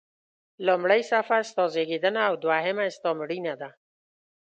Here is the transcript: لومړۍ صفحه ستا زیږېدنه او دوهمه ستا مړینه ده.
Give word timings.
لومړۍ 0.67 1.01
صفحه 1.11 1.39
ستا 1.49 1.63
زیږېدنه 1.73 2.21
او 2.27 2.33
دوهمه 2.43 2.85
ستا 2.95 3.09
مړینه 3.19 3.53
ده. 3.61 3.69